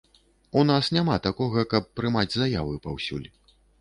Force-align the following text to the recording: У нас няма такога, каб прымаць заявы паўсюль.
У 0.61 0.61
нас 0.69 0.87
няма 0.97 1.17
такога, 1.27 1.65
каб 1.73 1.83
прымаць 1.99 2.27
заявы 2.39 2.73
паўсюль. 2.89 3.29